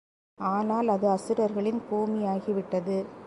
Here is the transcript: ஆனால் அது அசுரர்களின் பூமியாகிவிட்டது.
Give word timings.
ஆனால் 0.39 0.87
அது 0.87 1.07
அசுரர்களின் 1.09 1.81
பூமியாகிவிட்டது. 1.91 2.97